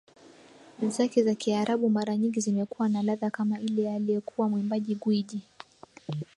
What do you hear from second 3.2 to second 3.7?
kama